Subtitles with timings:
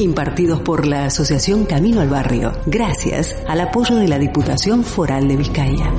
[0.00, 5.36] Impartidos por la Asociación Camino al Barrio, gracias al apoyo de la Diputación Foral de
[5.36, 5.92] Vizcaya.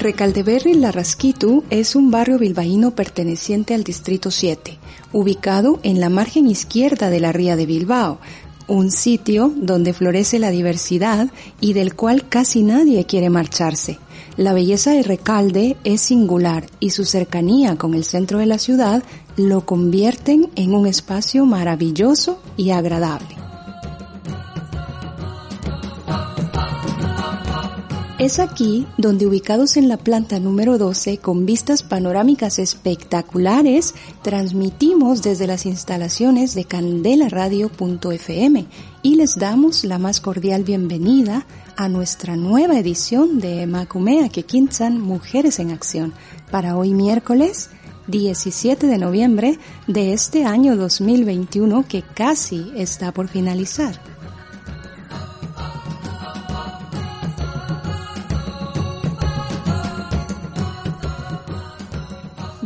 [0.00, 4.78] Recaldeberri Larrasquitu es un barrio bilbaíno perteneciente al Distrito 7,
[5.12, 8.18] ubicado en la margen izquierda de la ría de Bilbao,
[8.70, 11.28] un sitio donde florece la diversidad
[11.60, 13.98] y del cual casi nadie quiere marcharse.
[14.36, 19.02] La belleza de Recalde es singular y su cercanía con el centro de la ciudad
[19.36, 23.49] lo convierten en un espacio maravilloso y agradable.
[28.20, 35.46] Es aquí donde ubicados en la planta número 12 con vistas panorámicas espectaculares, transmitimos desde
[35.46, 38.66] las instalaciones de candelaradio.fm
[39.02, 41.46] y les damos la más cordial bienvenida
[41.78, 46.12] a nuestra nueva edición de Macumea Kekinsan Mujeres en Acción
[46.50, 47.70] para hoy miércoles
[48.08, 54.19] 17 de noviembre de este año 2021 que casi está por finalizar.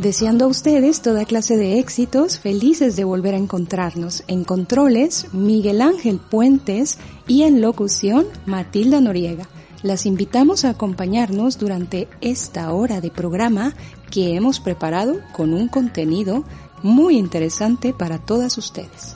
[0.05, 4.23] Deseando a ustedes toda clase de éxitos, felices de volver a encontrarnos.
[4.27, 9.49] En controles, Miguel Ángel Puentes y en locución, Matilda Noriega.
[9.81, 13.73] Las invitamos a acompañarnos durante esta hora de programa
[14.11, 16.43] que hemos preparado con un contenido
[16.83, 19.15] muy interesante para todas ustedes.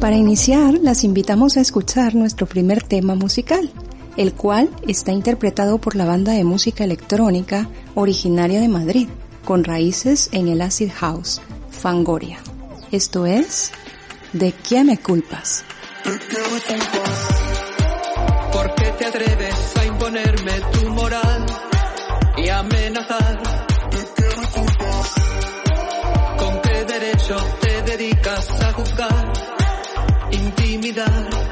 [0.00, 3.70] Para iniciar, las invitamos a escuchar nuestro primer tema musical,
[4.16, 9.08] el cual está interpretado por la banda de música electrónica originaria de Madrid,
[9.44, 11.40] con raíces en el acid house,
[11.70, 12.38] Fangoria.
[12.92, 13.72] Esto es
[14.34, 15.64] ¿De qué me culpas?
[18.52, 20.90] ¿Por qué te atreves a imponerme tu
[22.64, 23.42] amenazar.
[26.38, 29.32] ¿Con qué derecho te dedicas a juzgar,
[30.30, 31.43] intimidar?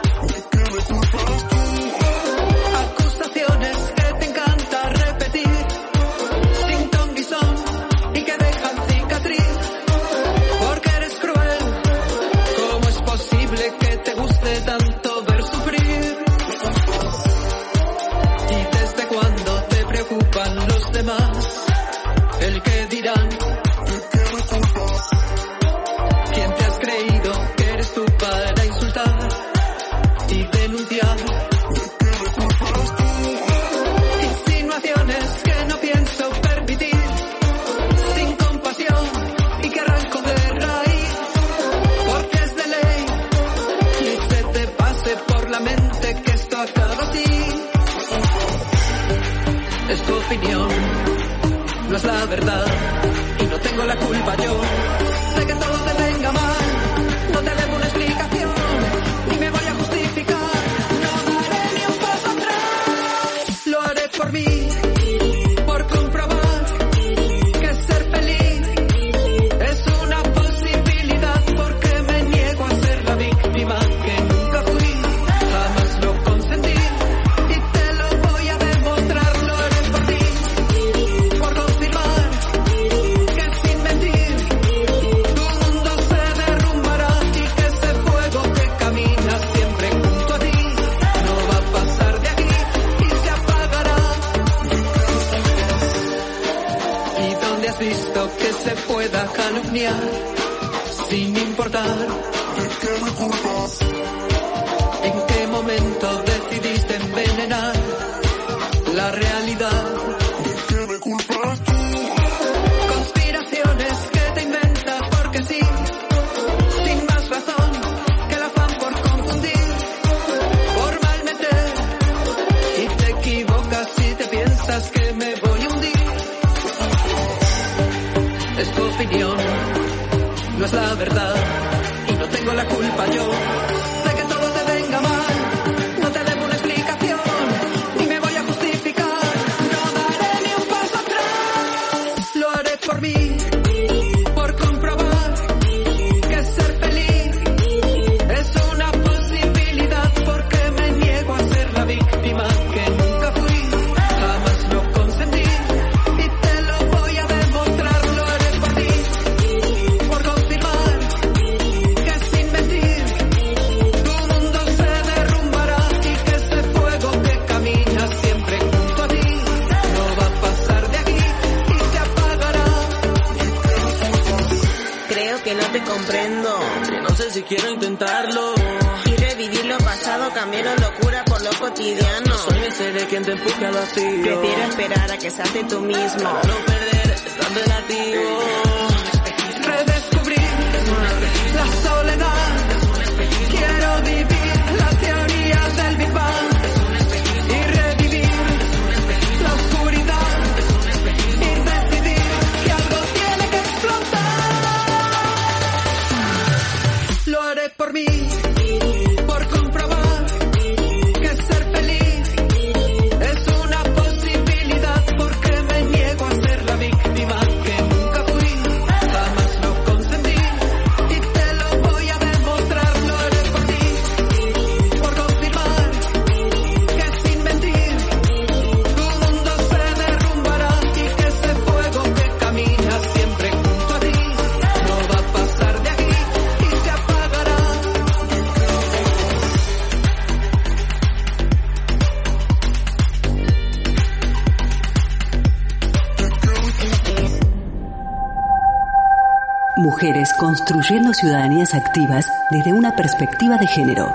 [250.02, 254.08] Mujeres construyendo ciudadanías activas desde una perspectiva de género.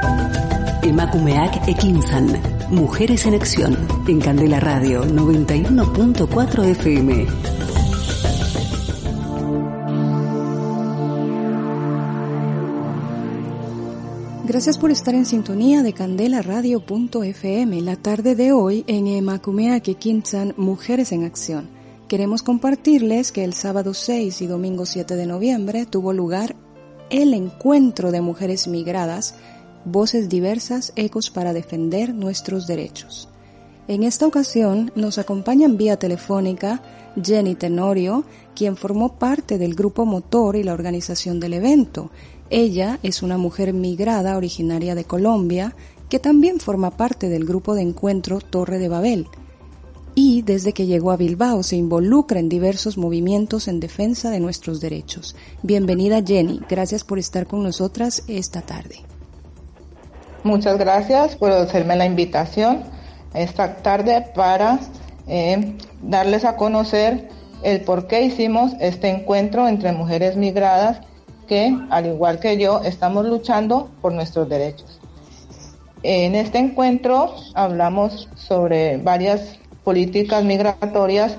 [0.83, 2.27] Emakumeak Ekinsan.
[2.69, 3.87] Mujeres en Acción.
[4.05, 7.25] En Candela Radio 91.4 FM.
[14.43, 17.81] Gracias por estar en sintonía de candelaradio.fm.
[17.81, 21.76] La tarde de hoy en Emakumeake Kinsan Mujeres en Acción.
[22.07, 26.55] Queremos compartirles que el sábado 6 y domingo 7 de noviembre tuvo lugar
[27.09, 29.35] el encuentro de mujeres migradas,
[29.83, 33.27] voces diversas, ecos para defender nuestros derechos.
[33.89, 36.81] En esta ocasión nos acompañan vía telefónica
[37.21, 38.23] Jenny Tenorio,
[38.55, 42.09] quien formó parte del grupo motor y la organización del evento.
[42.49, 45.75] Ella es una mujer migrada originaria de Colombia
[46.07, 49.27] que también forma parte del grupo de encuentro Torre de Babel
[50.19, 54.81] y desde que llegó a Bilbao se involucra en diversos movimientos en defensa de nuestros
[54.81, 55.35] derechos.
[55.61, 58.95] Bienvenida Jenny, gracias por estar con nosotras esta tarde.
[60.43, 62.83] Muchas gracias por hacerme la invitación
[63.35, 64.79] esta tarde para
[65.27, 67.29] eh, darles a conocer
[67.61, 70.99] el por qué hicimos este encuentro entre mujeres migradas
[71.47, 74.99] que, al igual que yo, estamos luchando por nuestros derechos.
[76.01, 81.37] En este encuentro hablamos sobre varias políticas migratorias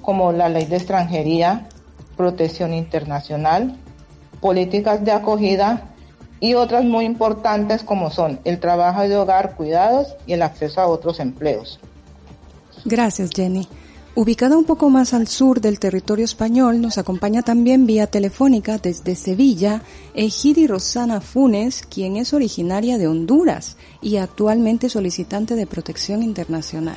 [0.00, 1.68] como la ley de extranjería,
[2.16, 3.76] protección internacional,
[4.40, 5.90] políticas de acogida
[6.40, 10.86] y otras muy importantes como son el trabajo de hogar, cuidados y el acceso a
[10.86, 11.80] otros empleos.
[12.86, 13.68] Gracias, Jenny.
[14.14, 19.14] Ubicada un poco más al sur del territorio español, nos acompaña también vía telefónica desde
[19.16, 19.82] Sevilla
[20.14, 26.96] Ejidi Rosana Funes, quien es originaria de Honduras y actualmente solicitante de protección internacional.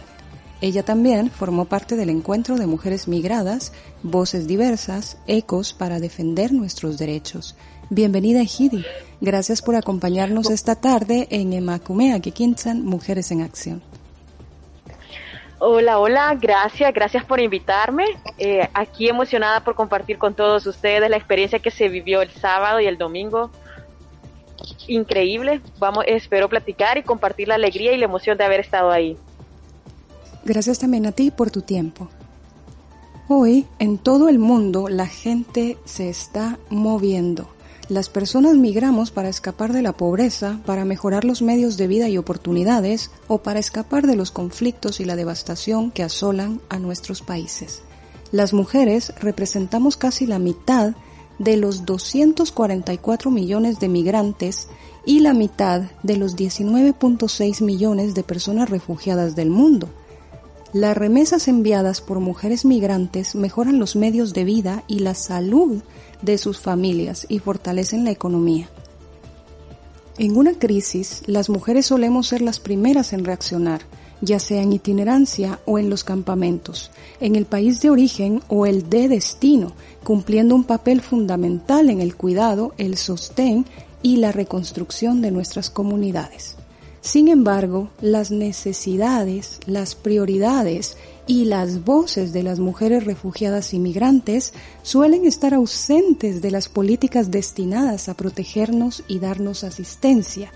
[0.61, 6.97] Ella también formó parte del encuentro de mujeres migradas, voces diversas, ecos para defender nuestros
[6.97, 7.55] derechos.
[7.89, 8.85] Bienvenida Ejidi.
[9.21, 13.83] Gracias por acompañarnos esta tarde en Emacumea Kikinsan Mujeres en Acción.
[15.59, 18.05] Hola, hola, gracias, gracias por invitarme.
[18.37, 22.79] Eh, aquí emocionada por compartir con todos ustedes la experiencia que se vivió el sábado
[22.79, 23.51] y el domingo.
[24.87, 25.61] Increíble.
[25.79, 29.17] Vamos, espero platicar y compartir la alegría y la emoción de haber estado ahí.
[30.45, 32.07] Gracias también a ti por tu tiempo.
[33.27, 37.49] Hoy en todo el mundo la gente se está moviendo.
[37.89, 42.19] Las personas migramos para escapar de la pobreza, para mejorar los medios de vida y
[42.19, 47.81] oportunidades o para escapar de los conflictos y la devastación que asolan a nuestros países.
[48.31, 50.93] Las mujeres representamos casi la mitad
[51.39, 54.67] de los 244 millones de migrantes
[55.05, 59.89] y la mitad de los 19.6 millones de personas refugiadas del mundo.
[60.75, 65.81] Las remesas enviadas por mujeres migrantes mejoran los medios de vida y la salud
[66.21, 68.67] de sus familias y fortalecen la economía.
[70.17, 73.83] En una crisis, las mujeres solemos ser las primeras en reaccionar,
[74.19, 76.91] ya sea en itinerancia o en los campamentos,
[77.21, 79.71] en el país de origen o el de destino,
[80.03, 83.65] cumpliendo un papel fundamental en el cuidado, el sostén
[84.01, 86.57] y la reconstrucción de nuestras comunidades.
[87.05, 90.97] Sin embargo, las necesidades, las prioridades
[91.27, 97.29] y las voces de las mujeres refugiadas y migrantes suelen estar ausentes de las políticas
[97.29, 100.51] destinadas a protegernos y darnos asistencia.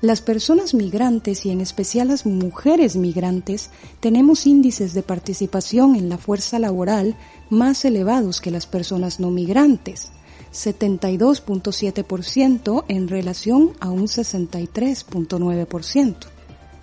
[0.00, 6.18] Las personas migrantes y en especial las mujeres migrantes tenemos índices de participación en la
[6.18, 7.14] fuerza laboral
[7.48, 10.10] más elevados que las personas no migrantes.
[10.52, 16.16] 72.7% en relación a un 63.9%.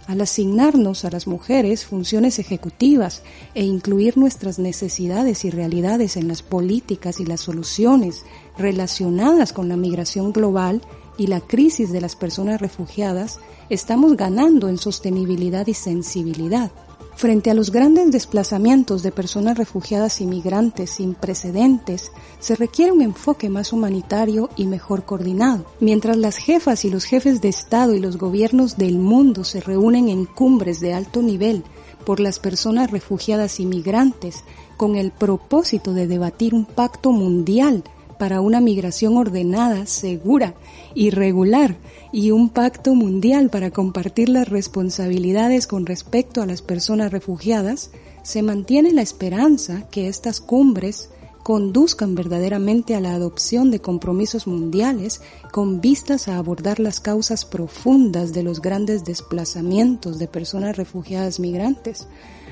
[0.07, 3.21] Al asignarnos a las mujeres funciones ejecutivas
[3.53, 8.23] e incluir nuestras necesidades y realidades en las políticas y las soluciones
[8.57, 10.81] relacionadas con la migración global
[11.19, 16.71] y la crisis de las personas refugiadas, estamos ganando en sostenibilidad y sensibilidad.
[17.19, 23.01] Frente a los grandes desplazamientos de personas refugiadas y migrantes sin precedentes, se requiere un
[23.01, 25.65] enfoque más humanitario y mejor coordinado.
[25.81, 30.07] Mientras las jefas y los jefes de Estado y los gobiernos del mundo se reúnen
[30.07, 31.65] en cumbres de alto nivel
[32.05, 34.45] por las personas refugiadas y migrantes
[34.77, 37.83] con el propósito de debatir un pacto mundial
[38.17, 40.53] para una migración ordenada, segura
[40.95, 41.75] y regular
[42.11, 47.91] y un pacto mundial para compartir las responsabilidades con respecto a las personas refugiadas,
[48.23, 51.09] se mantiene la esperanza que estas cumbres
[51.43, 58.33] conduzcan verdaderamente a la adopción de compromisos mundiales con vistas a abordar las causas profundas
[58.33, 62.07] de los grandes desplazamientos de personas refugiadas migrantes,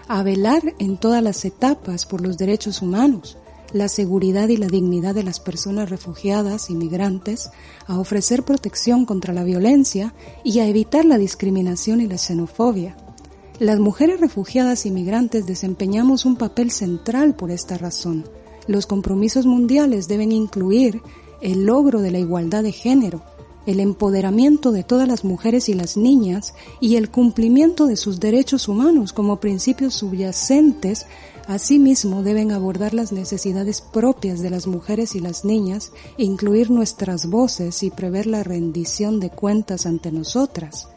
[0.07, 3.37] a velar en todas las etapas por los derechos humanos,
[3.77, 7.49] la seguridad y la dignidad de las personas refugiadas y migrantes,
[7.85, 12.97] a ofrecer protección contra la violencia y a evitar la discriminación y la xenofobia.
[13.59, 18.25] Las mujeres refugiadas y migrantes desempeñamos un papel central por esta razón.
[18.67, 21.01] Los compromisos mundiales deben incluir
[21.41, 23.23] el logro de la igualdad de género,
[23.65, 28.67] el empoderamiento de todas las mujeres y las niñas y el cumplimiento de sus derechos
[28.67, 31.05] humanos como principios subyacentes
[31.47, 37.83] Asimismo, deben abordar las necesidades propias de las mujeres y las niñas, incluir nuestras voces
[37.83, 40.89] y prever la rendición de cuentas ante nosotras.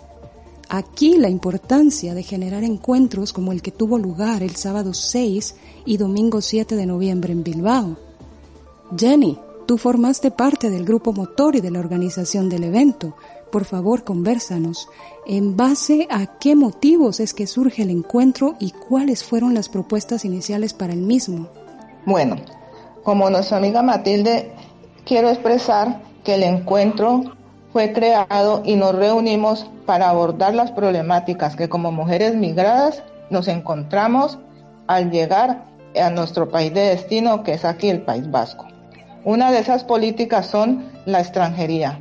[0.69, 5.55] Aquí la importancia de generar encuentros como el que tuvo lugar el sábado 6
[5.85, 7.97] y domingo 7 de noviembre en Bilbao.
[8.97, 13.15] Jenny, tú formaste parte del grupo motor y de la organización del evento.
[13.53, 14.89] Por favor, conversanos.
[15.33, 20.25] ¿En base a qué motivos es que surge el encuentro y cuáles fueron las propuestas
[20.25, 21.47] iniciales para el mismo?
[22.05, 22.35] Bueno,
[23.05, 24.51] como nuestra amiga Matilde,
[25.05, 27.37] quiero expresar que el encuentro
[27.73, 34.37] fue creado y nos reunimos para abordar las problemáticas que como mujeres migradas nos encontramos
[34.89, 38.67] al llegar a nuestro país de destino, que es aquí el País Vasco.
[39.25, 42.01] Una de esas políticas son la extranjería,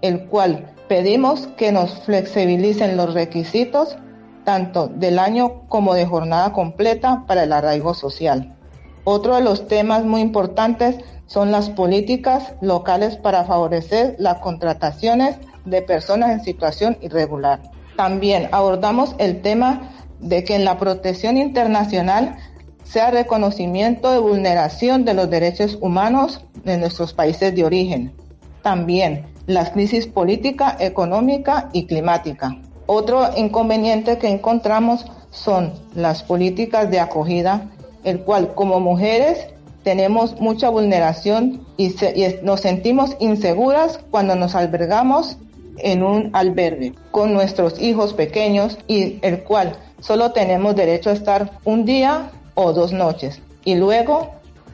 [0.00, 3.96] el cual Pedimos que nos flexibilicen los requisitos
[4.44, 8.56] tanto del año como de jornada completa para el arraigo social.
[9.04, 15.82] Otro de los temas muy importantes son las políticas locales para favorecer las contrataciones de
[15.82, 17.60] personas en situación irregular.
[17.96, 19.90] También abordamos el tema
[20.20, 22.38] de que en la protección internacional
[22.84, 28.14] sea reconocimiento de vulneración de los derechos humanos en nuestros países de origen.
[28.62, 32.54] También la crisis política, económica y climática.
[32.86, 37.70] Otro inconveniente que encontramos son las políticas de acogida,
[38.04, 39.46] el cual como mujeres
[39.82, 41.94] tenemos mucha vulneración y,
[42.42, 45.38] nos sentimos inseguras cuando nos albergamos
[45.78, 51.52] en un albergue con nuestros hijos pequeños y el cual solo tenemos derecho a estar
[51.64, 54.28] un día o dos noches y luego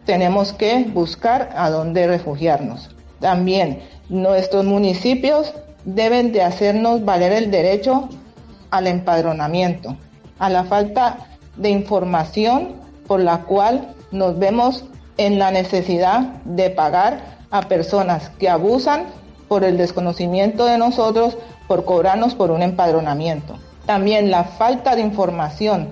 [0.05, 2.94] tenemos que buscar a dónde refugiarnos.
[3.25, 5.55] También nuestros municipios
[5.87, 8.11] deben de hacernos valer el derecho
[8.71, 9.97] al empadronamiento,
[10.39, 12.75] a la falta de información
[13.07, 14.85] por la cual nos vemos
[15.17, 19.07] en la necesidad de pagar a personas que abusan
[19.49, 23.57] por el desconocimiento de nosotros por cobrarnos por un empadronamiento.
[23.87, 25.89] También la falta de información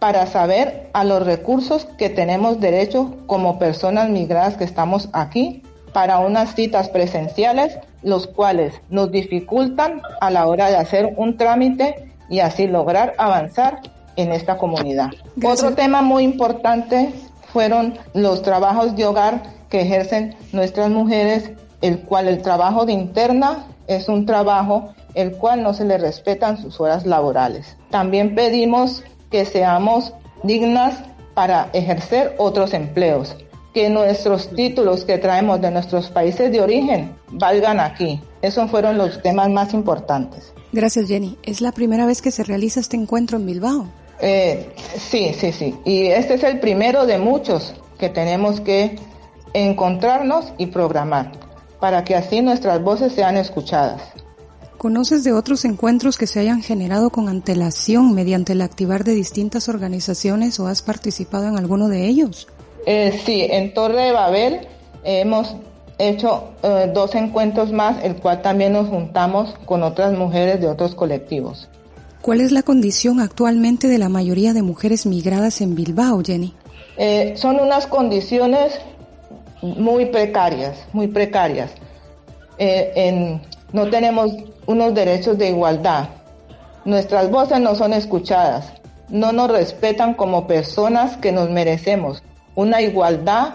[0.00, 5.62] para saber a los recursos que tenemos derecho como personas migradas que estamos aquí
[5.94, 12.10] para unas citas presenciales, los cuales nos dificultan a la hora de hacer un trámite
[12.28, 13.80] y así lograr avanzar
[14.16, 15.10] en esta comunidad.
[15.42, 17.12] Otro tema muy importante
[17.52, 23.66] fueron los trabajos de hogar que ejercen nuestras mujeres, el cual el trabajo de interna
[23.86, 27.76] es un trabajo el cual no se le respetan sus horas laborales.
[27.90, 30.96] También pedimos que seamos dignas
[31.34, 33.36] para ejercer otros empleos,
[33.74, 38.20] que nuestros títulos que traemos de nuestros países de origen valgan aquí.
[38.40, 40.54] Esos fueron los temas más importantes.
[40.72, 41.36] Gracias, Jenny.
[41.42, 43.88] ¿Es la primera vez que se realiza este encuentro en Bilbao?
[44.20, 45.74] Eh, sí, sí, sí.
[45.84, 48.96] Y este es el primero de muchos que tenemos que
[49.52, 51.32] encontrarnos y programar
[51.80, 54.00] para que así nuestras voces sean escuchadas.
[54.78, 59.68] ¿Conoces de otros encuentros que se hayan generado con antelación mediante el activar de distintas
[59.68, 62.48] organizaciones o has participado en alguno de ellos?
[62.86, 64.60] Eh, sí, en Torre de Babel
[65.04, 65.56] hemos
[65.98, 70.94] hecho eh, dos encuentros más, el cual también nos juntamos con otras mujeres de otros
[70.94, 71.68] colectivos.
[72.20, 76.54] ¿Cuál es la condición actualmente de la mayoría de mujeres migradas en Bilbao, Jenny?
[76.96, 78.80] Eh, son unas condiciones
[79.60, 81.70] muy precarias, muy precarias.
[82.58, 83.40] Eh,
[83.72, 84.32] no tenemos
[84.66, 86.08] unos derechos de igualdad.
[86.84, 88.72] Nuestras voces no son escuchadas.
[89.10, 92.22] No nos respetan como personas que nos merecemos.
[92.54, 93.54] Una igualdad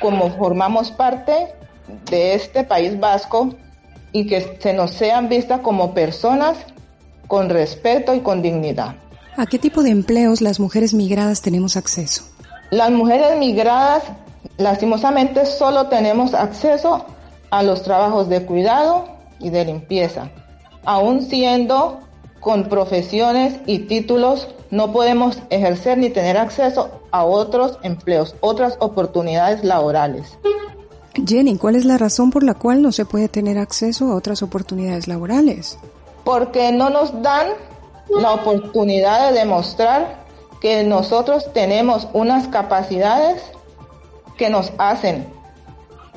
[0.00, 1.54] como formamos parte
[2.10, 3.54] de este país vasco
[4.12, 6.56] y que se nos sean vistas como personas
[7.26, 8.96] con respeto y con dignidad.
[9.36, 12.24] ¿A qué tipo de empleos las mujeres migradas tenemos acceso?
[12.70, 14.02] Las mujeres migradas,
[14.56, 17.06] lastimosamente, solo tenemos acceso
[17.50, 20.30] a los trabajos de cuidado y de limpieza.
[20.84, 22.00] Aún siendo
[22.48, 29.62] con profesiones y títulos, no podemos ejercer ni tener acceso a otros empleos, otras oportunidades
[29.64, 30.38] laborales.
[31.26, 34.42] Jenny, ¿cuál es la razón por la cual no se puede tener acceso a otras
[34.42, 35.78] oportunidades laborales?
[36.28, 37.46] porque no nos dan
[38.10, 40.26] la oportunidad de demostrar
[40.60, 43.42] que nosotros tenemos unas capacidades
[44.36, 45.26] que nos hacen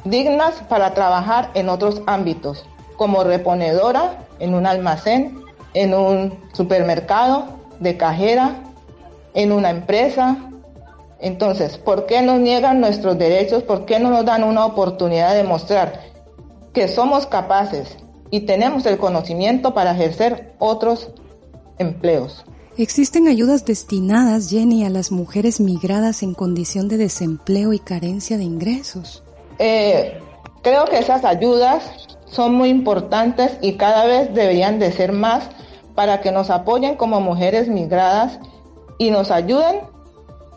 [0.04, 2.66] dignas para trabajar en otros ámbitos,
[2.98, 5.42] como reponedora en un almacén,
[5.74, 7.46] en un supermercado,
[7.80, 8.56] de cajera,
[9.34, 10.38] en una empresa.
[11.20, 13.64] Entonces, ¿por qué nos niegan nuestros derechos?
[13.64, 16.12] ¿Por qué no nos dan una oportunidad de demostrar
[16.74, 17.98] que somos capaces
[18.32, 21.10] y tenemos el conocimiento para ejercer otros
[21.78, 22.46] empleos.
[22.78, 28.46] ¿Existen ayudas destinadas, Jenny, a las mujeres migradas en condición de desempleo y carencia de
[28.46, 29.24] ingresos?
[29.60, 30.18] Eh,
[30.64, 31.84] creo que esas ayudas
[32.32, 35.50] son muy importantes y cada vez deberían de ser más
[35.96, 38.40] para que nos apoyen como mujeres migradas
[38.98, 39.82] y nos ayuden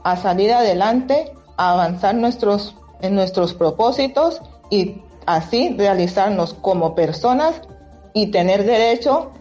[0.04, 7.60] a salir adelante, a avanzar nuestros, en nuestros propósitos y así realizarnos como personas
[8.12, 9.32] y tener derecho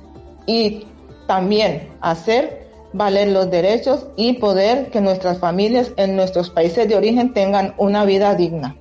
[0.47, 0.87] y
[1.27, 7.33] también hacer valer los derechos y poder que nuestras familias en nuestros países de origen
[7.33, 8.75] tengan una vida digna.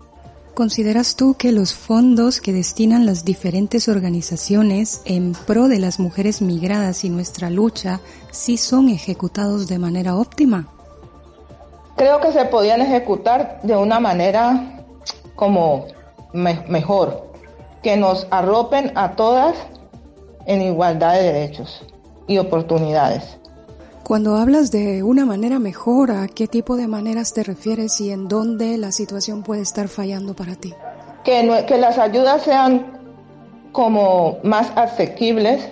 [0.55, 6.43] ¿Consideras tú que los fondos que destinan las diferentes organizaciones en pro de las mujeres
[6.43, 10.69] migradas y nuestra lucha sí son ejecutados de manera óptima?
[11.97, 14.85] Creo que se podían ejecutar de una manera
[15.37, 15.87] como
[16.35, 17.33] mejor,
[17.83, 19.57] que nos arropen a todas
[20.45, 21.83] en igualdad de derechos
[22.27, 23.39] y oportunidades.
[24.05, 28.29] Cuando hablas de una manera mejor, ¿a qué tipo de maneras te refieres y en
[28.29, 30.75] dónde la situación puede estar fallando para ti?
[31.25, 33.01] Que, que las ayudas sean
[33.71, 35.71] como más asequibles,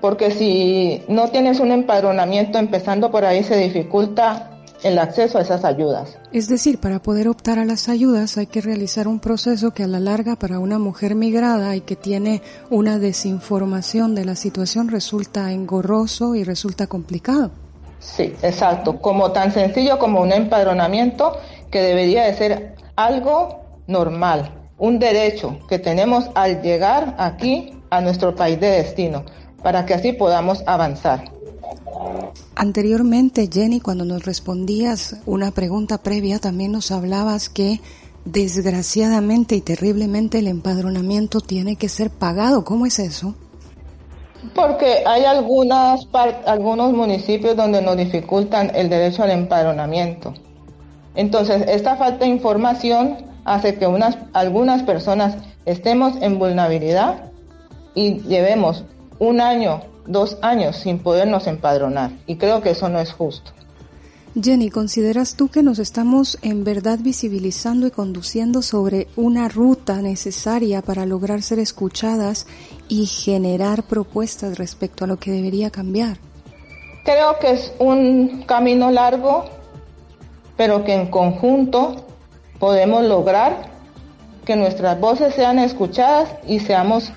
[0.00, 4.49] porque si no tienes un empadronamiento empezando por ahí se dificulta
[4.82, 6.18] el acceso a esas ayudas.
[6.32, 9.86] Es decir, para poder optar a las ayudas hay que realizar un proceso que a
[9.86, 15.52] la larga para una mujer migrada y que tiene una desinformación de la situación resulta
[15.52, 17.50] engorroso y resulta complicado.
[17.98, 19.00] Sí, exacto.
[19.00, 21.36] Como tan sencillo como un empadronamiento
[21.70, 28.34] que debería de ser algo normal, un derecho que tenemos al llegar aquí a nuestro
[28.34, 29.24] país de destino,
[29.62, 31.24] para que así podamos avanzar.
[32.54, 37.80] Anteriormente, Jenny, cuando nos respondías una pregunta previa, también nos hablabas que
[38.24, 42.64] desgraciadamente y terriblemente el empadronamiento tiene que ser pagado.
[42.64, 43.34] ¿Cómo es eso?
[44.54, 46.06] Porque hay algunas
[46.46, 50.34] algunos municipios donde nos dificultan el derecho al empadronamiento.
[51.14, 57.30] Entonces, esta falta de información hace que unas, algunas personas estemos en vulnerabilidad
[57.94, 58.84] y llevemos
[59.18, 63.52] un año dos años sin podernos empadronar y creo que eso no es justo.
[64.40, 70.82] Jenny, ¿consideras tú que nos estamos en verdad visibilizando y conduciendo sobre una ruta necesaria
[70.82, 72.46] para lograr ser escuchadas
[72.88, 76.18] y generar propuestas respecto a lo que debería cambiar?
[77.04, 79.46] Creo que es un camino largo,
[80.56, 82.06] pero que en conjunto
[82.60, 83.68] podemos lograr
[84.44, 87.12] que nuestras voces sean escuchadas y seamos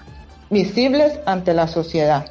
[0.50, 2.26] visibles ante la sociedad.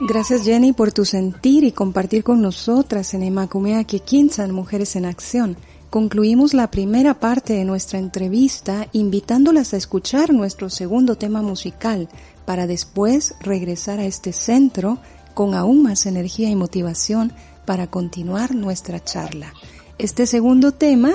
[0.00, 5.56] Gracias Jenny por tu sentir y compartir con nosotras en Emacumea Kikinsan Mujeres en Acción.
[5.90, 12.08] Concluimos la primera parte de nuestra entrevista invitándolas a escuchar nuestro segundo tema musical
[12.46, 14.98] para después regresar a este centro
[15.34, 17.32] con aún más energía y motivación
[17.66, 19.52] para continuar nuestra charla.
[19.98, 21.12] Este segundo tema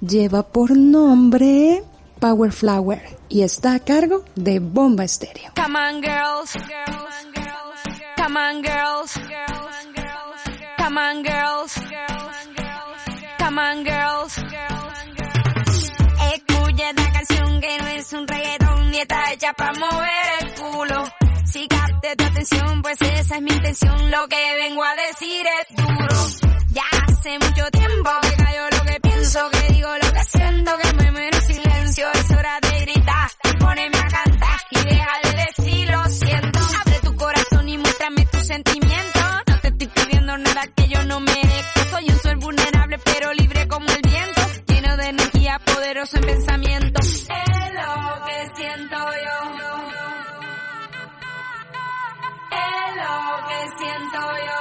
[0.00, 1.84] lleva por nombre
[2.18, 5.52] Power Flower y está a cargo de Bomba Estéreo.
[8.16, 9.18] Come on, girls.
[10.78, 11.74] Come on, girls.
[13.38, 14.38] Come on, girls.
[16.32, 21.04] Escucha esta canción que no es un reggaetón ni está hecha para mover el culo.
[21.44, 24.10] Si capte tu atención, pues esa es mi intención.
[24.10, 26.54] Lo que vengo a decir es duro.
[26.70, 30.92] Ya hace mucho tiempo que cayó lo que pienso, que digo lo que siento, que
[30.92, 32.06] me en silencio.
[32.12, 36.60] Es hora de gritar, poneme a cantar y deja de decir lo siento.
[40.44, 41.80] Nada que yo no merezco.
[41.90, 47.00] Soy un ser vulnerable pero libre como el viento, lleno de energía, poderoso en pensamiento.
[47.00, 47.18] Es
[47.80, 49.36] lo que siento yo.
[52.50, 54.60] Es lo que siento yo.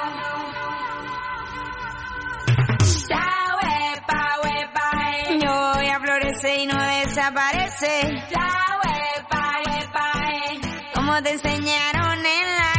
[3.10, 5.40] La huepa, huepa, eh.
[5.44, 7.94] Yo voy a florecer y no desaparece.
[8.32, 8.50] La
[8.84, 10.62] huepa, huepa, eh.
[10.96, 12.74] Como te enseñaron en la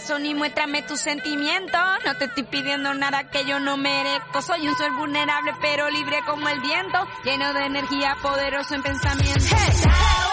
[0.00, 1.80] corazón y muéstrame tus sentimientos.
[2.06, 4.40] No te estoy pidiendo nada que yo no merezco.
[4.40, 7.06] Soy un ser vulnerable pero libre como el viento.
[7.24, 9.56] Lleno de energía, poderoso en pensamiento.
[9.84, 10.29] La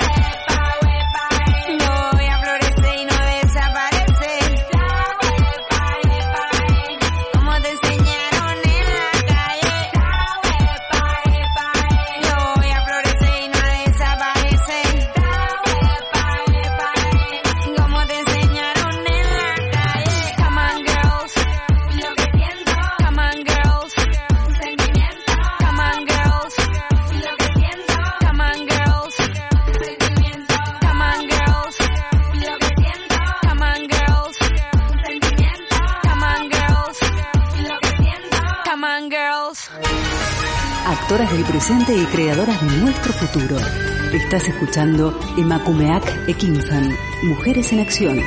[41.68, 43.58] presente y creadoras de nuestro futuro.
[44.14, 48.22] Estás escuchando Emakumeak Ekinsan, Mujeres en Acción.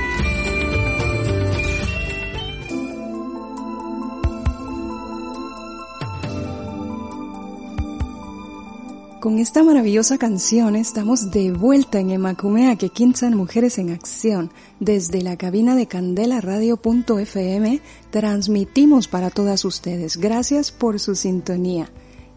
[9.20, 14.50] Con esta maravillosa canción estamos de vuelta en Emakumea que quinzan Mujeres en Acción.
[14.80, 20.18] Desde la cabina de Candela Radio.fm transmitimos para todas ustedes.
[20.18, 21.90] Gracias por su sintonía.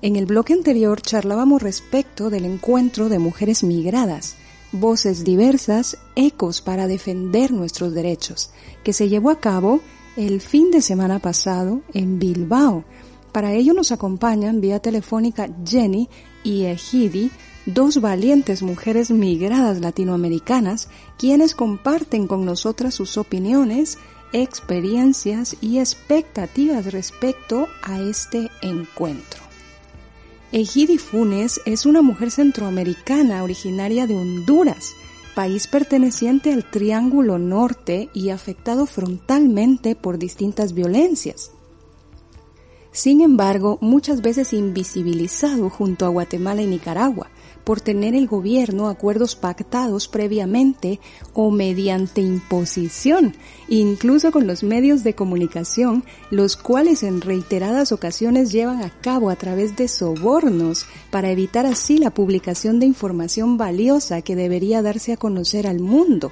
[0.03, 4.35] En el bloque anterior charlábamos respecto del encuentro de mujeres migradas,
[4.73, 8.49] voces diversas, ecos para defender nuestros derechos,
[8.83, 9.79] que se llevó a cabo
[10.17, 12.83] el fin de semana pasado en Bilbao.
[13.31, 16.09] Para ello nos acompañan vía telefónica Jenny
[16.43, 17.31] y Ejidi,
[17.65, 23.97] dos valientes mujeres migradas latinoamericanas, quienes comparten con nosotras sus opiniones,
[24.33, 29.42] experiencias y expectativas respecto a este encuentro.
[30.55, 34.93] Ejidi Funes es una mujer centroamericana originaria de Honduras,
[35.33, 41.49] país perteneciente al Triángulo Norte y afectado frontalmente por distintas violencias.
[42.91, 47.31] Sin embargo, muchas veces invisibilizado junto a Guatemala y Nicaragua
[47.63, 50.99] por tener el gobierno acuerdos pactados previamente
[51.33, 53.35] o mediante imposición,
[53.67, 59.35] incluso con los medios de comunicación, los cuales en reiteradas ocasiones llevan a cabo a
[59.35, 65.17] través de sobornos para evitar así la publicación de información valiosa que debería darse a
[65.17, 66.31] conocer al mundo.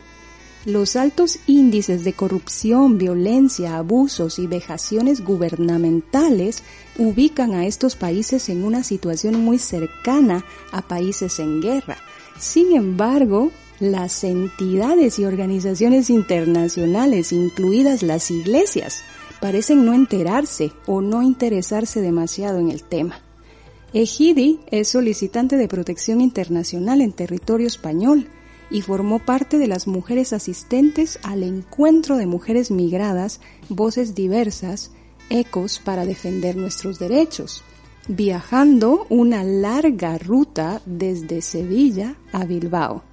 [0.65, 6.61] Los altos índices de corrupción, violencia, abusos y vejaciones gubernamentales
[6.97, 11.97] ubican a estos países en una situación muy cercana a países en guerra.
[12.39, 19.03] Sin embargo, las entidades y organizaciones internacionales, incluidas las iglesias,
[19.39, 23.21] parecen no enterarse o no interesarse demasiado en el tema.
[23.93, 28.27] Ejidi es solicitante de protección internacional en territorio español,
[28.71, 34.91] y formó parte de las mujeres asistentes al encuentro de mujeres migradas, voces diversas,
[35.31, 37.63] ecos para defender nuestros derechos,
[38.07, 43.03] viajando una larga ruta desde Sevilla a Bilbao.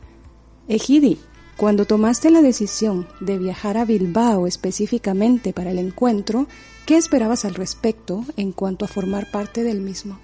[0.68, 1.18] Ejidi,
[1.57, 6.46] cuando tomaste la decisión de viajar a Bilbao específicamente para el encuentro,
[6.87, 10.18] ¿qué esperabas al respecto en cuanto a formar parte del mismo?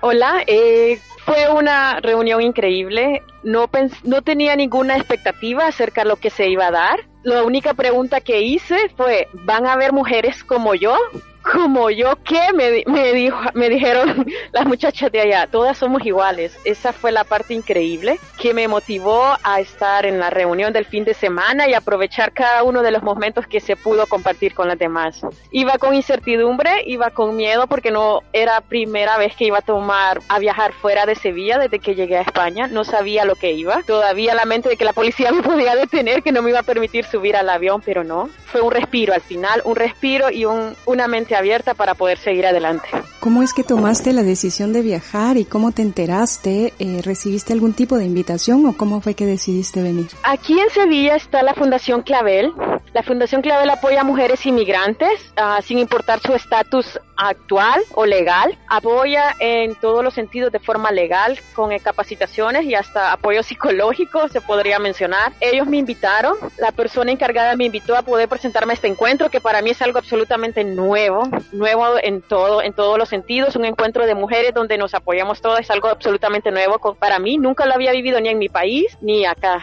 [0.00, 3.22] Hola, eh, fue una reunión increíble.
[3.44, 3.70] No,
[4.04, 7.11] no tenía ninguna expectativa acerca de lo que se iba a dar.
[7.22, 10.96] La única pregunta que hice fue, ¿van a haber mujeres como yo?
[11.42, 16.56] Como yo que me, me, dijo, me dijeron las muchachas de allá, todas somos iguales.
[16.64, 21.04] Esa fue la parte increíble que me motivó a estar en la reunión del fin
[21.04, 24.78] de semana y aprovechar cada uno de los momentos que se pudo compartir con las
[24.78, 25.20] demás.
[25.50, 30.20] Iba con incertidumbre, iba con miedo porque no era primera vez que iba a tomar
[30.28, 33.82] a viajar fuera de Sevilla desde que llegué a España, no sabía lo que iba.
[33.82, 36.64] Todavía la mente de que la policía me podía detener, que no me iba a
[36.64, 38.28] permitir subir al avión, pero no.
[38.46, 42.46] Fue un respiro al final, un respiro y un, una mente abierta para poder seguir
[42.46, 42.88] adelante.
[43.20, 46.74] ¿Cómo es que tomaste la decisión de viajar y cómo te enteraste?
[46.78, 50.08] Eh, ¿Recibiste algún tipo de invitación o cómo fue que decidiste venir?
[50.24, 52.52] Aquí en Sevilla está la Fundación Clavel.
[52.92, 58.58] La Fundación Clavel apoya a mujeres inmigrantes uh, sin importar su estatus actual o legal.
[58.68, 64.40] Apoya en todos los sentidos de forma legal con capacitaciones y hasta apoyo psicológico se
[64.40, 65.32] podría mencionar.
[65.40, 69.40] Ellos me invitaron, la persona encargada me invitó a poder presentarme a este encuentro que
[69.40, 71.21] para mí es algo absolutamente nuevo,
[71.52, 75.60] nuevo en todo, en todos los sentidos, un encuentro de mujeres donde nos apoyamos todas,
[75.60, 79.24] es algo absolutamente nuevo para mí, nunca lo había vivido ni en mi país ni
[79.24, 79.60] acá.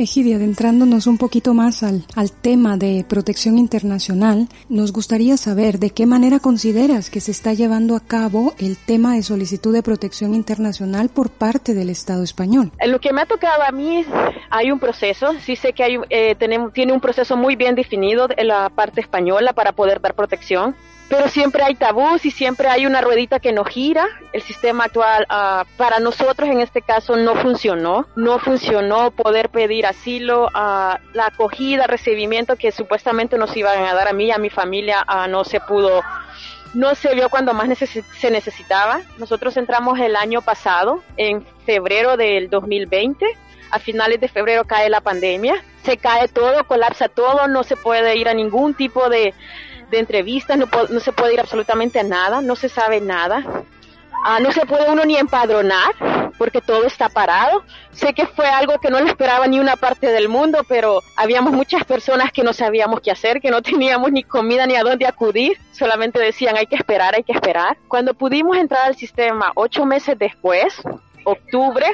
[0.00, 5.90] Egidia, adentrándonos un poquito más al, al tema de protección internacional, nos gustaría saber de
[5.90, 10.34] qué manera consideras que se está llevando a cabo el tema de solicitud de protección
[10.34, 12.72] internacional por parte del Estado español.
[12.86, 14.04] Lo que me ha tocado a mí,
[14.48, 18.26] hay un proceso, sí sé que hay, eh, tenemos, tiene un proceso muy bien definido
[18.34, 20.74] en la parte española para poder dar protección
[21.10, 24.06] pero siempre hay tabús y siempre hay una ruedita que no gira.
[24.32, 29.86] El sistema actual uh, para nosotros en este caso no funcionó, no funcionó poder pedir
[29.86, 34.38] asilo, uh, la acogida, recibimiento que supuestamente nos iban a dar a mí y a
[34.38, 36.00] mi familia uh, no se pudo
[36.74, 39.00] no se vio cuando más se necesitaba.
[39.18, 43.26] Nosotros entramos el año pasado, en febrero del 2020.
[43.72, 48.16] A finales de febrero cae la pandemia, se cae todo, colapsa todo, no se puede
[48.16, 49.34] ir a ningún tipo de,
[49.90, 53.44] de entrevistas, no, se puede ir absolutamente a nada, no se sabe nada.
[54.22, 55.94] Ah, no se puede uno ni empadronar,
[56.36, 57.64] porque todo está parado.
[57.92, 61.52] Sé que fue algo que no le esperaba ni una parte del mundo, pero habíamos
[61.52, 65.06] muchas personas que no sabíamos qué hacer, que no teníamos ni comida ni a dónde
[65.06, 67.78] acudir, solamente decían hay que esperar, hay que esperar.
[67.88, 70.74] Cuando pudimos entrar al sistema ocho meses después,
[71.24, 71.86] octubre,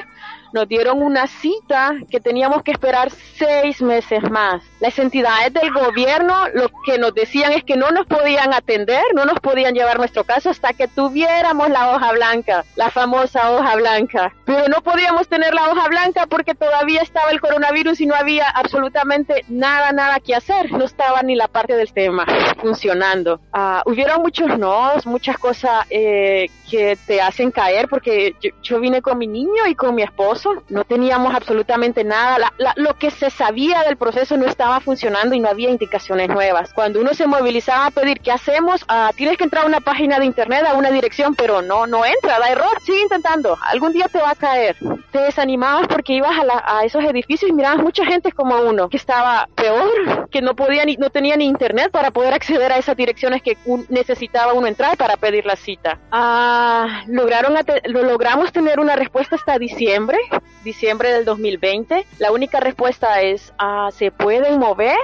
[0.53, 4.63] nos dieron una cita que teníamos que esperar seis meses más.
[4.79, 9.25] Las entidades del gobierno lo que nos decían es que no nos podían atender, no
[9.25, 14.33] nos podían llevar nuestro caso hasta que tuviéramos la hoja blanca, la famosa hoja blanca.
[14.45, 18.49] Pero no podíamos tener la hoja blanca porque todavía estaba el coronavirus y no había
[18.49, 20.71] absolutamente nada, nada que hacer.
[20.71, 22.25] No estaba ni la parte del tema
[22.61, 23.39] funcionando.
[23.53, 29.01] Uh, hubieron muchos no, muchas cosas eh, que te hacen caer porque yo, yo vine
[29.01, 30.36] con mi niño y con mi esposo
[30.69, 35.49] no teníamos absolutamente nada, lo que se sabía del proceso no estaba funcionando y no
[35.49, 36.73] había indicaciones nuevas.
[36.73, 38.83] Cuando uno se movilizaba a pedir, ¿qué hacemos?
[38.87, 42.05] Ah, tienes que entrar a una página de internet, a una dirección, pero no, no
[42.05, 44.75] entra, da error, sigue intentando, algún día te va a caer.
[45.11, 46.31] Te desanimabas porque ibas
[46.63, 50.85] a, esos edificios y mirabas mucha gente como uno, que estaba peor, que no podía
[50.85, 53.57] ni, no tenía ni internet para poder acceder a esas direcciones que
[53.89, 55.99] necesitaba uno entrar para pedir la cita.
[56.11, 60.17] Ah, lograron, lo logramos tener una respuesta hasta diciembre,
[60.63, 62.05] diciembre del 2020.
[62.19, 64.97] La única respuesta es, uh, ¿se pueden mover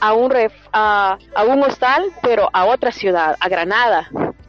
[0.00, 4.08] a un, ref, a un hostal, pero a otra ciudad, a Granada?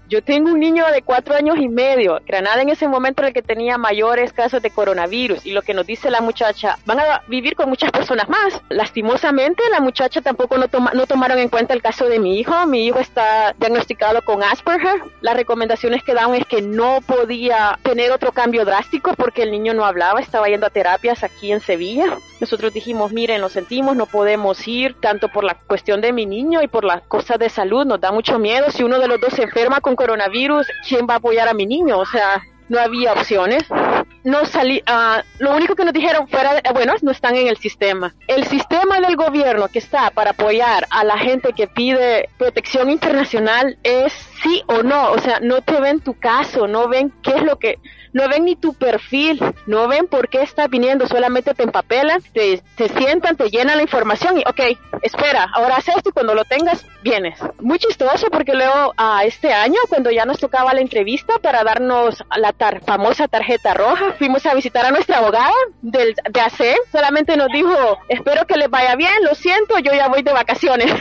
[0.09, 2.21] Yo tengo un niño de cuatro años y medio.
[2.25, 5.45] Granada en ese momento en el que tenía mayores casos de coronavirus.
[5.45, 8.61] Y lo que nos dice la muchacha, van a vivir con muchas personas más.
[8.69, 12.65] Lastimosamente, la muchacha tampoco no, toma, no tomaron en cuenta el caso de mi hijo.
[12.67, 15.01] Mi hijo está diagnosticado con Asperger.
[15.19, 19.73] Las recomendaciones que dan es que no podía tener otro cambio drástico porque el niño
[19.73, 22.17] no hablaba, estaba yendo a terapias aquí en Sevilla.
[22.39, 26.61] Nosotros dijimos, miren, lo sentimos, no podemos ir, tanto por la cuestión de mi niño
[26.61, 27.85] y por las cosas de salud.
[27.85, 28.71] Nos da mucho miedo.
[28.71, 31.65] Si uno de los dos se enferma con coronavirus, ¿quién va a apoyar a mi
[31.65, 31.97] niño?
[31.97, 33.63] O sea, no había opciones.
[34.23, 37.57] No salí, uh, lo único que nos dijeron fuera, de, bueno, no están en el
[37.57, 38.13] sistema.
[38.27, 43.77] El sistema del gobierno que está para apoyar a la gente que pide protección internacional
[43.83, 47.43] es sí o no, o sea, no te ven tu caso, no ven qué es
[47.43, 47.79] lo que,
[48.13, 52.61] no ven ni tu perfil, no ven por qué estás viniendo, solamente te empapelan, te,
[52.75, 56.43] te sientan, te llenan la información y, ok, espera, ahora haz esto y cuando lo
[56.45, 57.39] tengas, vienes.
[57.59, 62.23] Muy chistoso porque luego a este año, cuando ya nos tocaba la entrevista para darnos
[62.35, 62.53] la
[62.85, 65.51] famosa tarjeta roja, fuimos a visitar a nuestra abogada
[65.81, 67.73] del, de AC, solamente nos dijo,
[68.09, 70.91] espero que les vaya bien, lo siento, yo ya voy de vacaciones.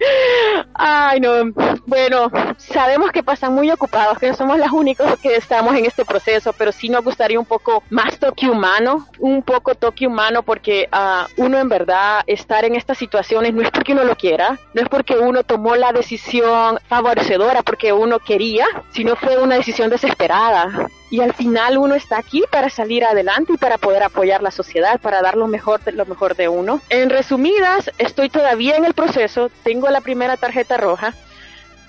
[0.74, 1.52] Ay, no,
[1.86, 6.04] bueno, sabemos que pasan muy ocupados, que no somos las únicos que estamos en este
[6.04, 6.20] proceso
[6.56, 11.42] pero sí nos gustaría un poco más toque humano, un poco toque humano porque uh,
[11.42, 14.88] uno en verdad estar en estas situaciones no es porque uno lo quiera, no es
[14.88, 20.88] porque uno tomó la decisión favorecedora porque uno quería, sino fue una decisión desesperada.
[21.10, 25.00] Y al final uno está aquí para salir adelante y para poder apoyar la sociedad,
[25.00, 26.80] para dar lo mejor de, lo mejor de uno.
[26.88, 31.14] En resumidas, estoy todavía en el proceso, tengo la primera tarjeta roja,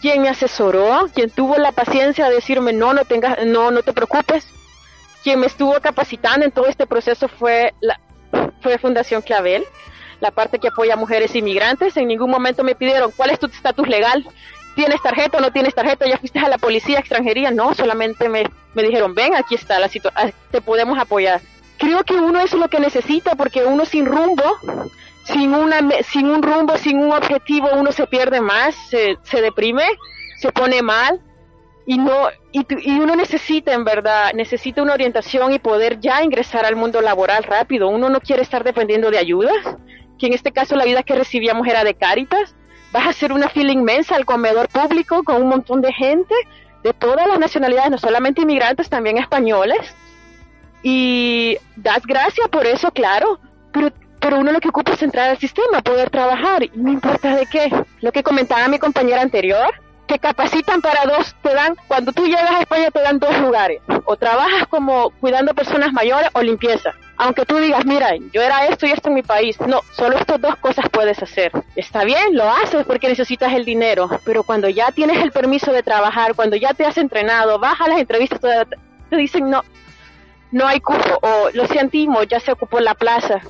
[0.01, 3.93] quien me asesoró, quien tuvo la paciencia de decirme no, no tengas, no, no te
[3.93, 4.47] preocupes,
[5.23, 7.99] quien me estuvo capacitando en todo este proceso fue la
[8.61, 9.63] fue Fundación Clavel,
[10.19, 11.97] la parte que apoya a mujeres inmigrantes.
[11.97, 14.25] En ningún momento me pidieron cuál es tu estatus legal,
[14.75, 18.49] tienes tarjeta o no tienes tarjeta, ya fuiste a la policía extranjería, no, solamente me,
[18.73, 21.41] me dijeron ven, aquí está la situación, ah, te podemos apoyar.
[21.77, 24.43] Creo que uno es lo que necesita porque uno sin rumbo
[25.23, 29.86] sin, una, sin un rumbo, sin un objetivo, uno se pierde más, se, se deprime,
[30.38, 31.21] se pone mal
[31.86, 36.65] y no y, y, uno necesita en verdad necesita una orientación y poder ya ingresar
[36.65, 37.89] al mundo laboral rápido.
[37.89, 39.55] Uno no quiere estar dependiendo de ayudas
[40.19, 42.55] que en este caso la ayuda que recibíamos era de Cáritas
[42.91, 46.34] vas a hacer una fila inmensa al comedor público con un montón de gente
[46.84, 49.95] de todas las nacionalidades no solamente inmigrantes también españoles
[50.84, 53.39] y das gracias por eso claro
[53.71, 57.35] pero pero uno lo que ocupa es entrar al sistema, poder trabajar, y no importa
[57.35, 57.71] de qué.
[58.02, 59.73] Lo que comentaba mi compañera anterior,
[60.08, 63.81] que capacitan para dos, te dan, cuando tú llegas a España te dan dos lugares,
[64.06, 66.94] o trabajas como cuidando personas mayores o limpieza.
[67.24, 70.42] Aunque tú digas, mira, yo era esto y esto en mi país, no, solo estas
[70.42, 71.52] dos cosas puedes hacer.
[71.76, 75.84] Está bien, lo haces porque necesitas el dinero, pero cuando ya tienes el permiso de
[75.84, 79.62] trabajar, cuando ya te has entrenado, vas a las entrevistas, te dicen, no,
[80.52, 83.44] no hay cupo, o lo sentimos, ya se ocupó la plaza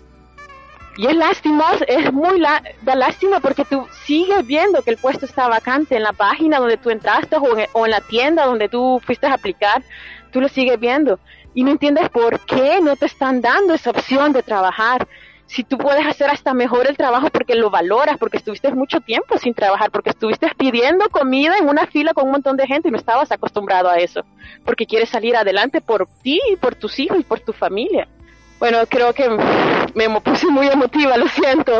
[0.97, 5.25] y es lástima, es muy la, da lástima porque tú sigues viendo que el puesto
[5.25, 8.67] está vacante en la página donde tú entraste o en, o en la tienda donde
[8.67, 9.81] tú fuiste a aplicar,
[10.31, 11.19] tú lo sigues viendo
[11.53, 15.07] y no entiendes por qué no te están dando esa opción de trabajar.
[15.47, 19.37] si tú puedes hacer hasta mejor el trabajo porque lo valoras, porque estuviste mucho tiempo
[19.37, 22.91] sin trabajar, porque estuviste pidiendo comida en una fila con un montón de gente y
[22.91, 24.23] no estabas acostumbrado a eso,
[24.63, 28.07] porque quieres salir adelante por ti, por tus hijos y por tu familia.
[28.59, 29.27] Bueno, creo que
[29.95, 31.73] me puse muy emotiva, lo siento.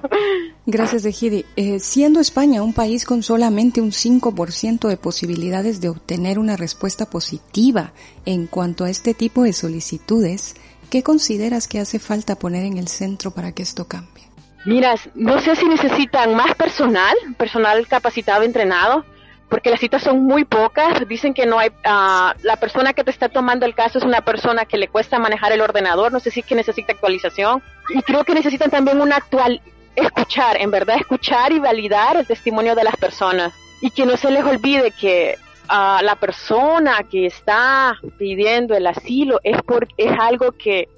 [0.66, 1.44] Gracias, Ejidi.
[1.56, 7.06] Eh, siendo España un país con solamente un 5% de posibilidades de obtener una respuesta
[7.06, 7.92] positiva
[8.24, 10.56] en cuanto a este tipo de solicitudes,
[10.90, 14.24] ¿qué consideras que hace falta poner en el centro para que esto cambie?
[14.64, 19.04] Mira, no sé si necesitan más personal, personal capacitado, entrenado,
[19.48, 21.06] porque las citas son muy pocas.
[21.08, 24.20] Dicen que no hay, uh, la persona que te está tomando el caso es una
[24.20, 27.62] persona que le cuesta manejar el ordenador, no sé si es que necesita actualización.
[27.90, 29.60] Y creo que necesitan también una actual,
[29.96, 33.52] escuchar, en verdad, escuchar y validar el testimonio de las personas.
[33.80, 35.36] Y que no se les olvide que
[35.70, 40.88] uh, la persona que está pidiendo el asilo es, por, es algo que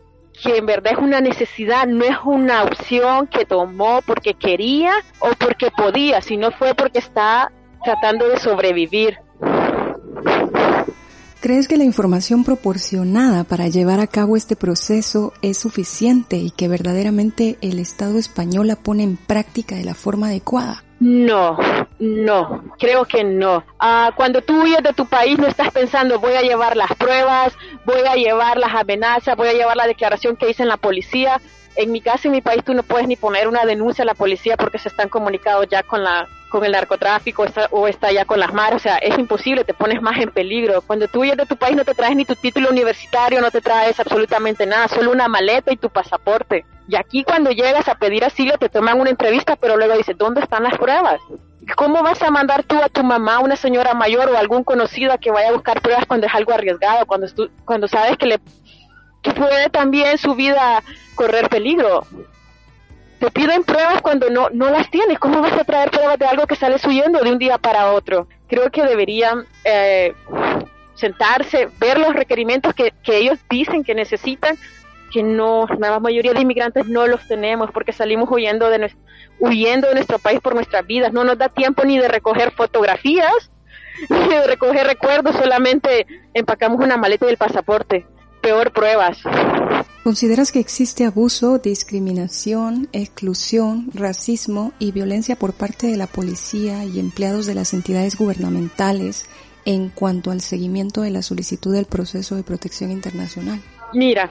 [0.43, 5.31] que en verdad es una necesidad, no es una opción que tomó porque quería o
[5.39, 7.53] porque podía, sino fue porque está
[7.83, 9.19] tratando de sobrevivir.
[11.41, 16.69] ¿Crees que la información proporcionada para llevar a cabo este proceso es suficiente y que
[16.69, 20.85] verdaderamente el Estado español la pone en práctica de la forma adecuada?
[21.01, 21.57] No,
[21.99, 23.65] no, creo que no.
[23.79, 27.55] Ah, cuando tú huyes de tu país no estás pensando voy a llevar las pruebas,
[27.87, 31.41] voy a llevar las amenazas, voy a llevar la declaración que hice en la policía.
[31.75, 34.13] En mi caso, en mi país, tú no puedes ni poner una denuncia a la
[34.13, 38.39] policía porque se están comunicados ya con la con el narcotráfico o está ya con
[38.39, 40.83] las maras, o sea, es imposible, te pones más en peligro.
[40.83, 43.63] Cuando tú huyes de tu país no te traes ni tu título universitario, no te
[43.63, 46.67] traes absolutamente nada, solo una maleta y tu pasaporte.
[46.89, 50.43] Y aquí cuando llegas a pedir asilo te toman una entrevista, pero luego dices, ¿dónde
[50.43, 51.21] están las pruebas?
[51.77, 55.19] ¿Cómo vas a mandar tú a tu mamá, una señora mayor o algún conocido a
[55.19, 57.29] que vaya a buscar pruebas cuando es algo arriesgado, cuando,
[57.65, 58.41] cuando sabes que, le,
[59.23, 60.83] que puede también su vida
[61.15, 62.05] correr peligro?
[63.21, 65.19] Te piden pruebas cuando no, no las tienes.
[65.19, 68.27] ¿Cómo vas a traer pruebas de algo que sales huyendo de un día para otro?
[68.49, 70.15] Creo que deberían eh,
[70.95, 74.57] sentarse, ver los requerimientos que, que ellos dicen que necesitan,
[75.13, 78.91] que no, la mayoría de inmigrantes no los tenemos porque salimos huyendo de,
[79.39, 81.13] huyendo de nuestro país por nuestras vidas.
[81.13, 83.51] No nos da tiempo ni de recoger fotografías,
[84.09, 88.07] ni de recoger recuerdos, solamente empacamos una maleta y el pasaporte.
[88.41, 89.19] Peor pruebas.
[90.03, 96.99] ¿Consideras que existe abuso, discriminación, exclusión, racismo y violencia por parte de la policía y
[96.99, 99.29] empleados de las entidades gubernamentales
[99.67, 103.61] en cuanto al seguimiento de la solicitud del proceso de protección internacional?
[103.93, 104.31] Mira,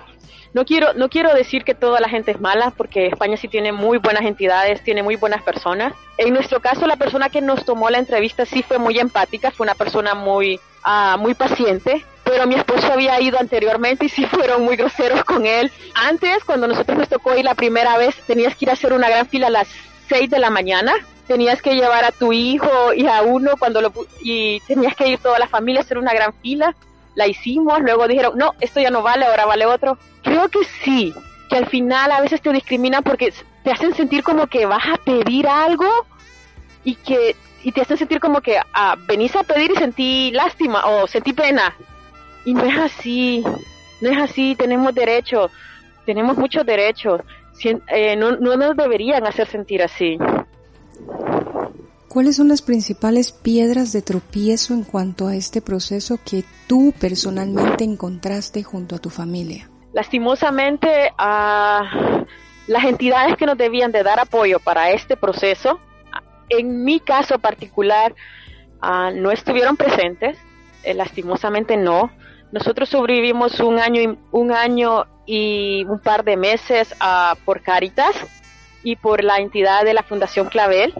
[0.53, 3.71] no quiero, no quiero decir que toda la gente es mala, porque España sí tiene
[3.71, 5.93] muy buenas entidades, tiene muy buenas personas.
[6.17, 9.65] En nuestro caso, la persona que nos tomó la entrevista sí fue muy empática, fue
[9.65, 14.63] una persona muy, uh, muy paciente, pero mi esposo había ido anteriormente y sí fueron
[14.63, 15.71] muy groseros con él.
[15.95, 19.09] Antes, cuando nosotros nos tocó ir la primera vez, tenías que ir a hacer una
[19.09, 19.67] gran fila a las
[20.09, 20.93] 6 de la mañana.
[21.27, 25.17] Tenías que llevar a tu hijo y a uno cuando lo y tenías que ir
[25.17, 26.75] toda la familia a hacer una gran fila.
[27.15, 29.97] La hicimos, luego dijeron, no, esto ya no vale, ahora vale otro.
[30.21, 31.11] Creo que sí,
[31.49, 34.97] que al final a veces te discriminan porque te hacen sentir como que vas a
[34.97, 35.89] pedir algo
[36.83, 40.85] y que y te hacen sentir como que ah, venís a pedir y sentí lástima
[40.85, 41.75] o sentí pena
[42.45, 43.43] y no es así,
[44.01, 45.51] no es así, tenemos derechos,
[46.05, 47.21] tenemos muchos derechos,
[47.63, 50.17] eh, no, no nos deberían hacer sentir así.
[52.09, 57.83] ¿Cuáles son las principales piedras de tropiezo en cuanto a este proceso que tú personalmente
[57.83, 59.69] encontraste junto a tu familia?
[59.93, 62.25] Lastimosamente, a
[62.65, 65.79] las entidades que nos debían de dar apoyo para este proceso,
[66.49, 68.15] en mi caso particular,
[68.81, 70.35] no estuvieron presentes,
[70.83, 72.11] eh, lastimosamente no.
[72.51, 78.15] Nosotros sobrevivimos un año y, un año y un par de meses uh, por Caritas
[78.83, 80.93] y por la entidad de la Fundación Clavel,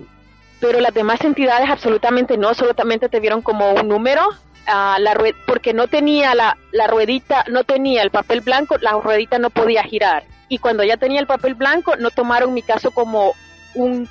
[0.60, 5.74] pero las demás entidades absolutamente no, solamente te vieron como un número, uh, la porque
[5.74, 10.26] no tenía la, la ruedita, no tenía el papel blanco, la ruedita no podía girar.
[10.50, 13.34] Y cuando ya tenía el papel blanco, no tomaron mi caso como
[13.74, 14.08] un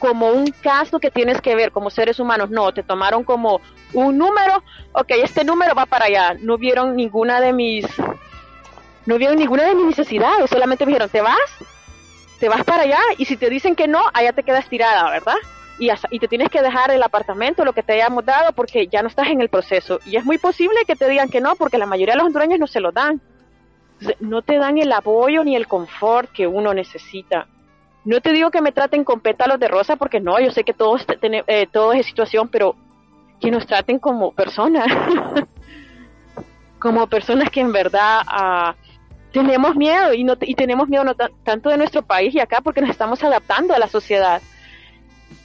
[0.00, 3.60] como un caso que tienes que ver como seres humanos, no, te tomaron como
[3.92, 7.86] un número, ok, este número va para allá, no vieron ninguna de mis,
[9.06, 11.38] no vieron ninguna de mis necesidades, solamente me dijeron, te vas,
[12.40, 15.36] te vas para allá, y si te dicen que no, allá te quedas tirada, ¿verdad?
[15.78, 19.02] Y, y te tienes que dejar el apartamento, lo que te hayamos dado, porque ya
[19.02, 20.00] no estás en el proceso.
[20.06, 22.58] Y es muy posible que te digan que no, porque la mayoría de los hondureños
[22.58, 23.20] no se lo dan.
[24.18, 27.46] No te dan el apoyo ni el confort que uno necesita.
[28.04, 30.72] No te digo que me traten con pétalos de rosa, porque no, yo sé que
[30.72, 32.74] todos, eh, todo es situación, pero
[33.40, 34.86] que nos traten como personas.
[36.80, 38.72] como personas que en verdad uh,
[39.32, 42.80] tenemos miedo y, no, y tenemos miedo no tanto de nuestro país y acá porque
[42.80, 44.42] nos estamos adaptando a la sociedad.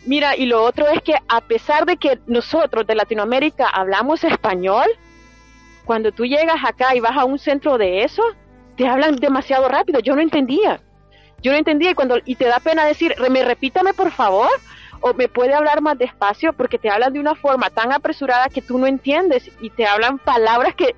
[0.06, 4.88] Mira, y lo otro es que a pesar de que nosotros de Latinoamérica hablamos español,
[5.84, 8.24] cuando tú llegas acá y vas a un centro de eso,
[8.76, 10.00] te hablan demasiado rápido.
[10.00, 10.82] Yo no entendía.
[11.46, 14.50] Yo no entendía y cuando y te da pena decir, me repítame por favor
[15.00, 18.64] o me puede hablar más despacio porque te hablan de una forma tan apresurada que
[18.64, 20.96] tú no entiendes y te hablan palabras que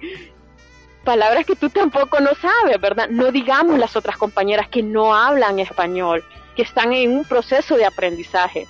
[1.04, 3.10] palabras que tú tampoco no sabes, ¿verdad?
[3.10, 6.24] No digamos las otras compañeras que no hablan español,
[6.56, 8.68] que están en un proceso de aprendizaje.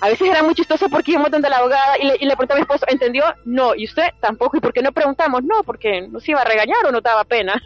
[0.00, 2.54] A veces era muy chistoso porque íbamos donde la abogada y le, y le preguntaba
[2.54, 3.24] a mi esposo, ¿entendió?
[3.44, 4.58] No, y usted tampoco.
[4.58, 5.42] ¿Y por qué no preguntamos?
[5.42, 7.60] No, porque nos iba a regañar o no daba pena.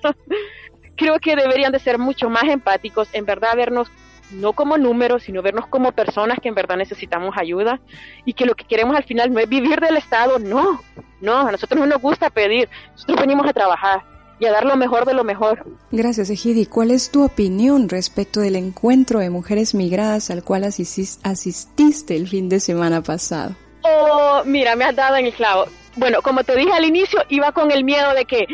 [0.96, 3.90] Creo que deberían de ser mucho más empáticos, en verdad vernos
[4.30, 7.80] no como números, sino vernos como personas que en verdad necesitamos ayuda
[8.24, 10.80] y que lo que queremos al final no es vivir del Estado, no,
[11.20, 14.02] no, a nosotros no nos gusta pedir, nosotros venimos a trabajar
[14.40, 15.64] y a dar lo mejor de lo mejor.
[15.92, 16.66] Gracias, Ejidi.
[16.66, 22.48] ¿Cuál es tu opinión respecto del encuentro de mujeres migradas al cual asististe el fin
[22.48, 23.54] de semana pasado?
[23.82, 25.66] Oh, mira, me has dado en el clavo.
[25.96, 28.46] Bueno, como te dije al inicio, iba con el miedo de que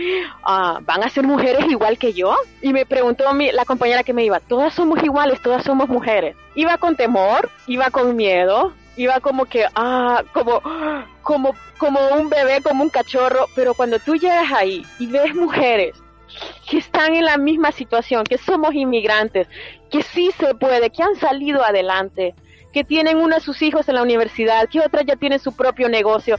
[0.45, 2.37] ah, van a ser mujeres igual que yo.
[2.61, 6.37] Y me preguntó mi, la compañera que me iba, todas somos iguales, todas somos mujeres.
[6.55, 10.61] Iba con temor, iba con miedo, iba como que, ah, como,
[11.23, 13.47] como, como un bebé, como un cachorro.
[13.55, 15.97] Pero cuando tú llegas ahí y ves mujeres
[16.69, 19.49] que están en la misma situación, que somos inmigrantes,
[19.91, 22.35] que sí se puede, que han salido adelante,
[22.73, 25.89] que tienen uno de sus hijos en la universidad, que otra ya tiene su propio
[25.89, 26.37] negocio,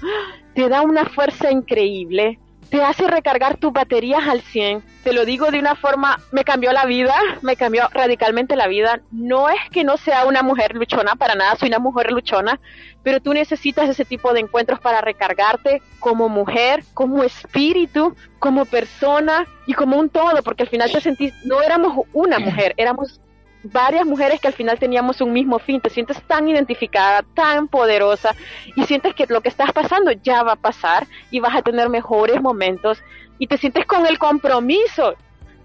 [0.54, 2.40] te da una fuerza increíble,
[2.72, 4.82] te hace recargar tus baterías al 100.
[5.04, 9.02] Te lo digo de una forma, me cambió la vida, me cambió radicalmente la vida.
[9.12, 12.62] No es que no sea una mujer luchona, para nada soy una mujer luchona,
[13.04, 19.48] pero tú necesitas ese tipo de encuentros para recargarte como mujer, como espíritu, como persona
[19.68, 23.20] y como un todo, porque al final te sentís, no éramos una mujer, éramos
[23.64, 28.36] varias mujeres que al final teníamos un mismo fin, te sientes tan identificada, tan poderosa
[28.76, 31.90] y sientes que lo que estás pasando ya va a pasar y vas a tener
[31.90, 33.02] mejores momentos
[33.38, 35.16] y te sientes con el compromiso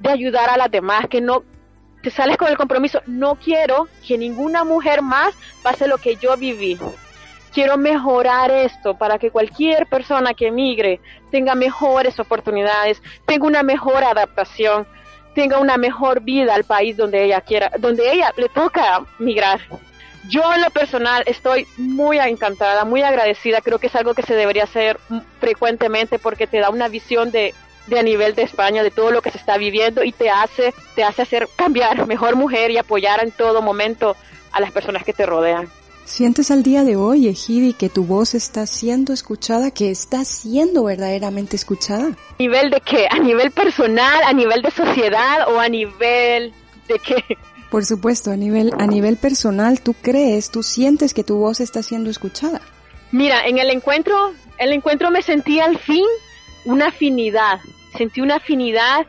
[0.01, 1.45] de ayudar a las demás, que no
[2.03, 6.37] te sales con el compromiso, no quiero que ninguna mujer más pase lo que yo
[6.37, 6.79] viví.
[7.53, 14.05] Quiero mejorar esto para que cualquier persona que emigre tenga mejores oportunidades, tenga una mejor
[14.05, 14.87] adaptación,
[15.37, 19.61] tenga una mejor vida al país donde ella quiera, donde ella le toca migrar.
[20.31, 24.35] Yo en lo personal estoy muy encantada, muy agradecida, creo que es algo que se
[24.35, 24.99] debería hacer
[25.39, 27.55] frecuentemente porque te da una visión de,
[27.87, 30.73] de a nivel de España, de todo lo que se está viviendo y te hace,
[30.95, 34.17] te hace hacer cambiar, mejor mujer y apoyar en todo momento
[34.53, 35.69] a las personas que te rodean.
[36.07, 40.85] ¿Sientes al día de hoy, Ejidi, que tu voz está siendo escuchada, que está siendo
[40.85, 42.07] verdaderamente escuchada?
[42.07, 43.09] ¿A nivel de qué?
[43.11, 46.55] ¿A nivel personal, a nivel de sociedad o a nivel
[46.87, 47.37] de qué?
[47.73, 51.83] Por supuesto, a nivel, a nivel personal, ¿tú crees, tú sientes que tu voz está
[51.83, 52.61] siendo escuchada?
[53.11, 56.07] Mira, en el encuentro, el encuentro me sentí al fin
[56.67, 57.59] una afinidad,
[57.99, 59.09] sentí una afinidad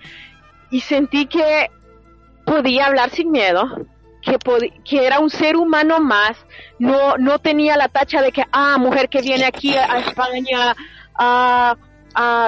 [0.71, 1.69] y sentí que
[2.43, 3.85] podía hablar sin miedo,
[4.83, 6.37] que, era un ser humano más,
[6.79, 10.75] no, no tenía la tacha de que, ah, mujer que viene aquí a España,
[11.15, 11.75] a,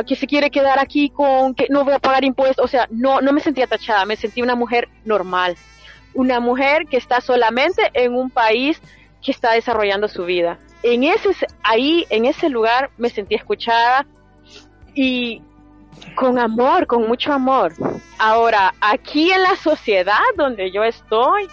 [0.08, 3.22] que se quiere quedar aquí con, que no voy a pagar impuestos, o sea, no,
[3.22, 5.58] no me sentía tachada, me sentía una mujer normal,
[6.14, 8.82] una mujer que está solamente en un país
[9.22, 10.58] que está desarrollando su vida.
[10.82, 11.30] En ese,
[11.62, 14.08] ahí, en ese lugar me sentí escuchada
[14.96, 15.42] y
[16.16, 17.74] con amor, con mucho amor.
[18.18, 21.48] Ahora, aquí en la sociedad donde yo estoy,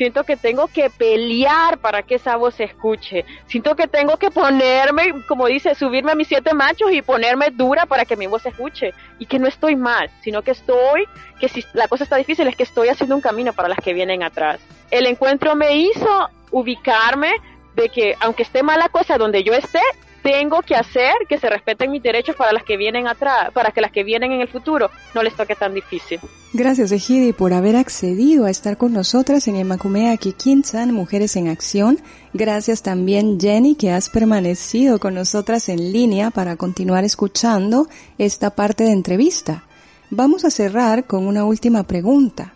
[0.00, 3.26] siento que tengo que pelear para que esa voz se escuche.
[3.48, 7.84] Siento que tengo que ponerme, como dice, subirme a mis siete machos y ponerme dura
[7.84, 8.94] para que mi voz se escuche.
[9.18, 11.04] Y que no estoy mal, sino que estoy,
[11.38, 13.92] que si la cosa está difícil es que estoy haciendo un camino para las que
[13.92, 14.58] vienen atrás.
[14.90, 17.32] El encuentro me hizo ubicarme
[17.74, 19.82] de que aunque esté mala cosa donde yo esté,
[20.22, 23.80] tengo que hacer que se respeten mis derechos para las que vienen atrás, para que
[23.80, 26.20] las que vienen en el futuro no les toque tan difícil.
[26.52, 32.00] Gracias, Ejidi, por haber accedido a estar con nosotras en Emacumea Kikinsan, Mujeres en Acción.
[32.32, 38.84] Gracias también, Jenny, que has permanecido con nosotras en línea para continuar escuchando esta parte
[38.84, 39.64] de entrevista.
[40.10, 42.54] Vamos a cerrar con una última pregunta.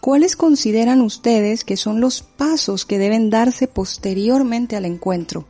[0.00, 5.46] ¿Cuáles consideran ustedes que son los pasos que deben darse posteriormente al encuentro?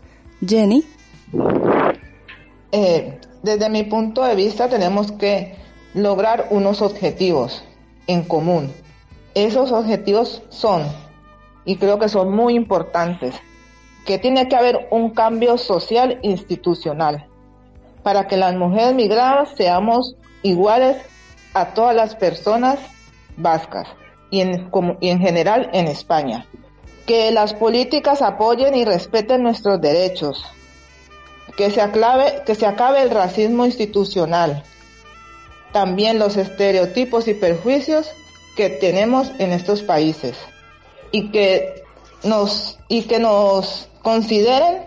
[0.46, 0.84] Jenny.
[2.72, 5.56] Eh, desde mi punto de vista tenemos que
[5.94, 7.64] lograr unos objetivos
[8.06, 8.72] en común.
[9.34, 10.82] Esos objetivos son,
[11.64, 13.34] y creo que son muy importantes,
[14.06, 17.28] que tiene que haber un cambio social institucional
[18.02, 20.96] para que las mujeres migradas seamos iguales
[21.54, 22.78] a todas las personas
[23.36, 23.88] vascas
[24.30, 24.70] y en,
[25.00, 26.46] y en general en España.
[27.06, 30.44] Que las políticas apoyen y respeten nuestros derechos.
[31.56, 34.64] Que se, aclave, que se acabe el racismo institucional.
[35.72, 38.10] También los estereotipos y perjuicios
[38.56, 40.36] que tenemos en estos países.
[41.10, 41.84] Y que
[42.24, 44.84] nos, y que nos consideren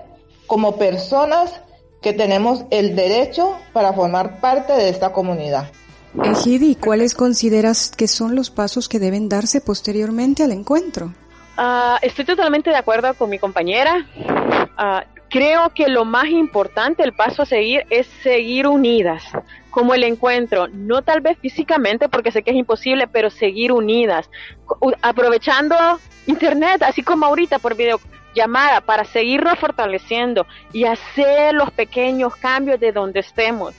[0.47, 1.61] como personas
[2.01, 5.71] que tenemos el derecho para formar parte de esta comunidad.
[6.23, 11.13] Ejidi, ¿cuáles consideras que son los pasos que deben darse posteriormente al encuentro?
[11.57, 14.05] Uh, estoy totalmente de acuerdo con mi compañera.
[14.77, 19.21] Uh, creo que lo más importante, el paso a seguir, es seguir unidas,
[19.69, 24.29] como el encuentro, no tal vez físicamente, porque sé que es imposible, pero seguir unidas,
[25.01, 25.75] aprovechando
[26.25, 32.93] Internet, así como ahorita por videollamada, para seguirnos fortaleciendo y hacer los pequeños cambios de
[32.93, 33.75] donde estemos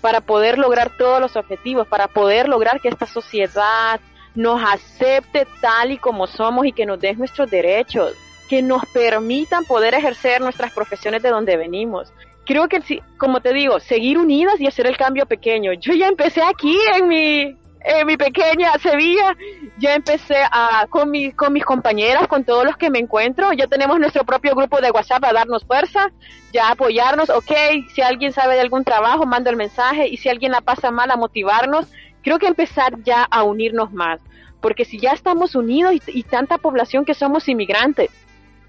[0.00, 3.98] para poder lograr todos los objetivos, para poder lograr que esta sociedad
[4.36, 8.14] nos acepte tal y como somos y que nos dé nuestros derechos,
[8.48, 12.12] que nos permitan poder ejercer nuestras profesiones de donde venimos.
[12.44, 15.72] Creo que, como te digo, seguir unidas y hacer el cambio pequeño.
[15.74, 19.36] Yo ya empecé aquí en mi, en mi pequeña Sevilla,
[19.78, 23.66] ya empecé a, con, mi, con mis compañeras, con todos los que me encuentro, ya
[23.66, 26.10] tenemos nuestro propio grupo de WhatsApp a darnos fuerza,
[26.52, 27.52] ya apoyarnos, ok,
[27.94, 31.10] si alguien sabe de algún trabajo, manda el mensaje, y si alguien la pasa mal,
[31.10, 31.86] a motivarnos.
[32.22, 34.20] Creo que empezar ya a unirnos más,
[34.60, 38.10] porque si ya estamos unidos y, y tanta población que somos inmigrantes,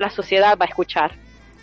[0.04, 1.14] la sociedad va a escuchar.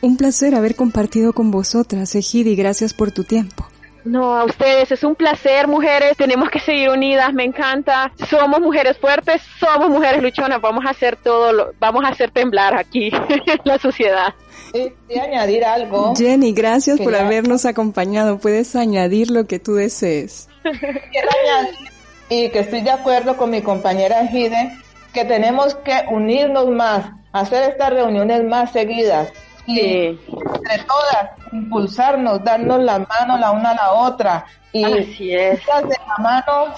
[0.01, 3.67] Un placer haber compartido con vosotras, Ejidi, gracias por tu tiempo.
[4.03, 8.11] No, a ustedes, es un placer, mujeres, tenemos que seguir unidas, me encanta.
[8.31, 12.75] Somos mujeres fuertes, somos mujeres luchonas, vamos a hacer todo, lo, vamos a hacer temblar
[12.75, 13.11] aquí
[13.65, 14.35] la sociedad.
[14.73, 16.15] Y añadir algo.
[16.17, 18.39] Jenny, gracias por habernos acompañado.
[18.39, 20.49] Puedes añadir lo que tú desees.
[20.63, 21.91] Quiero añadir,
[22.31, 24.73] y que estoy de acuerdo con mi compañera Gide,
[25.13, 29.33] que tenemos que unirnos más, hacer estas reuniones más seguidas
[29.67, 35.61] y entre todas impulsarnos, darnos la mano la una a la otra y Así es.
[35.61, 36.75] de la mano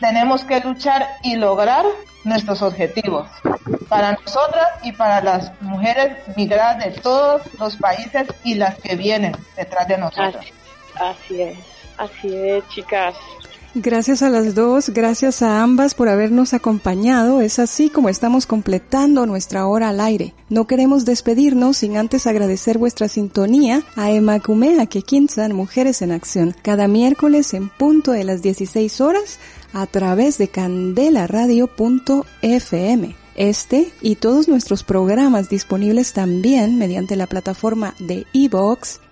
[0.00, 1.84] tenemos que luchar y lograr
[2.24, 3.28] nuestros objetivos
[3.88, 9.36] para nosotras y para las mujeres migradas de todos los países y las que vienen
[9.56, 10.36] detrás de nosotros.
[10.36, 10.52] Así,
[10.96, 11.58] así es,
[11.98, 13.14] así es, chicas.
[13.76, 17.40] Gracias a las dos, gracias a ambas por habernos acompañado.
[17.40, 20.32] Es así como estamos completando nuestra hora al aire.
[20.48, 26.86] No queremos despedirnos sin antes agradecer vuestra sintonía a Emacumea Kekinsan Mujeres en Acción, cada
[26.86, 29.40] miércoles en punto de las 16 horas
[29.72, 33.16] a través de candelaradio.fm.
[33.34, 38.24] Este y todos nuestros programas disponibles también mediante la plataforma de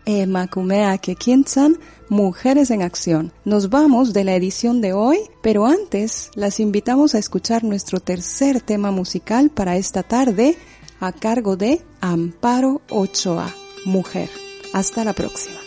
[0.07, 1.78] Emacumea Kekinsan
[2.09, 3.32] Mujeres en Acción.
[3.44, 8.61] Nos vamos de la edición de hoy, pero antes las invitamos a escuchar nuestro tercer
[8.61, 10.57] tema musical para esta tarde
[11.00, 14.28] a cargo de Amparo Ochoa, Mujer.
[14.72, 15.59] Hasta la próxima.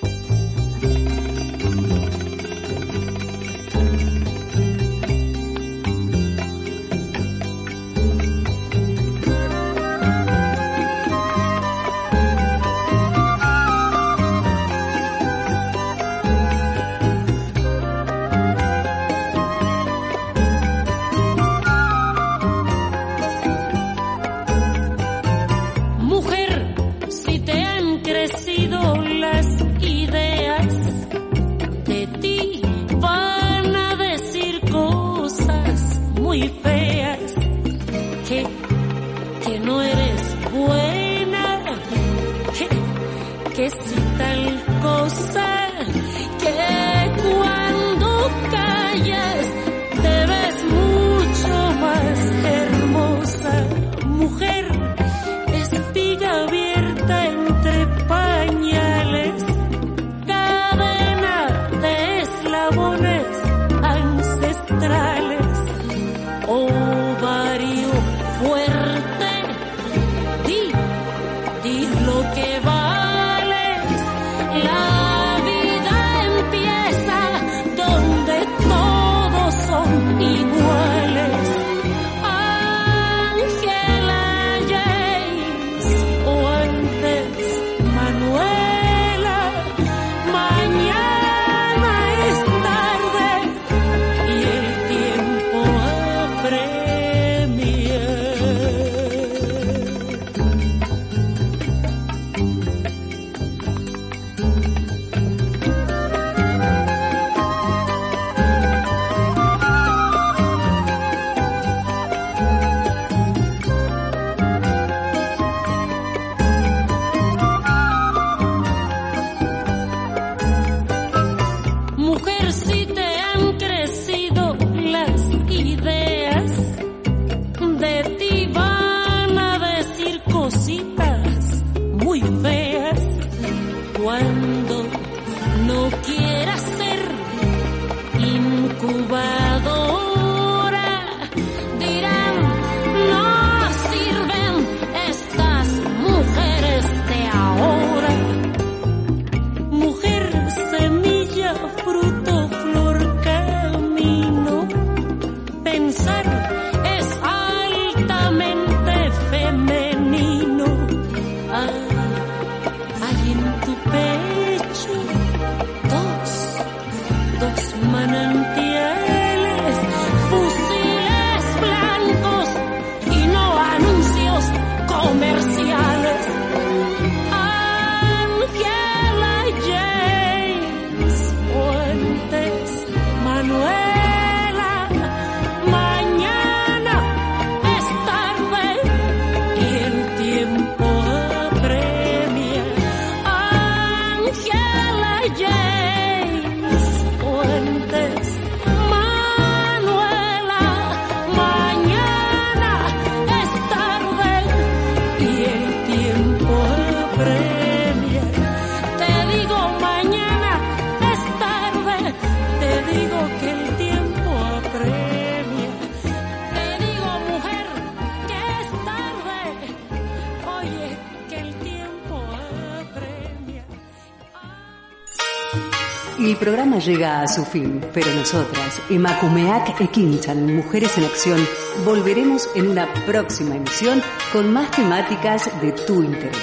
[226.85, 231.39] Llega a su fin, pero nosotras, Emakumeak Ekinchan, Mujeres en Acción,
[231.83, 236.37] volveremos en una próxima emisión con más temáticas de tu interés.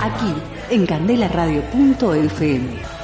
[0.00, 0.32] Aquí,
[0.70, 2.95] en candelaradio.fm.